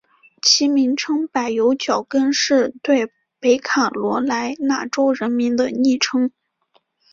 [0.41, 6.31] 其名称柏油脚跟是对北卡罗来纳州人民的昵称。